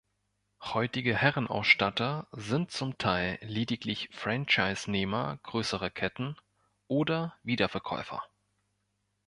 [0.63, 6.35] Heutige Herrenausstatter sind zum Teil lediglich Franchisenehmer größerer Ketten
[6.87, 8.23] oder Wiederverkäufer.